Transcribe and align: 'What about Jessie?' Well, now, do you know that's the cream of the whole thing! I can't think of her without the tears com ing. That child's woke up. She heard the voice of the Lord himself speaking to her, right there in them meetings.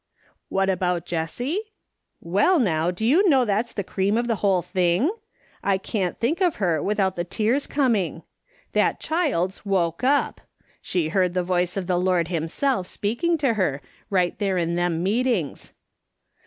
'What 0.49 0.67
about 0.67 1.05
Jessie?' 1.05 1.59
Well, 2.21 2.57
now, 2.57 2.89
do 2.89 3.05
you 3.05 3.29
know 3.29 3.45
that's 3.45 3.71
the 3.71 3.83
cream 3.83 4.17
of 4.17 4.25
the 4.27 4.37
whole 4.37 4.63
thing! 4.63 5.11
I 5.63 5.77
can't 5.77 6.17
think 6.19 6.41
of 6.41 6.55
her 6.55 6.81
without 6.81 7.15
the 7.15 7.23
tears 7.23 7.67
com 7.67 7.95
ing. 7.95 8.23
That 8.73 8.99
child's 8.99 9.63
woke 9.63 10.03
up. 10.03 10.41
She 10.81 11.09
heard 11.09 11.35
the 11.35 11.43
voice 11.43 11.77
of 11.77 11.85
the 11.85 11.99
Lord 11.99 12.29
himself 12.29 12.87
speaking 12.87 13.37
to 13.45 13.53
her, 13.53 13.79
right 14.09 14.35
there 14.39 14.57
in 14.57 14.73
them 14.73 15.03
meetings. 15.03 15.71